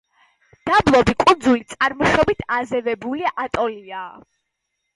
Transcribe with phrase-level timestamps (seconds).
[0.69, 4.05] დაბლობი კუნძული, წარმოშობით აზევებული ატოლია.